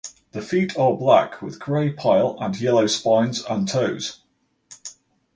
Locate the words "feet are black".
0.41-1.43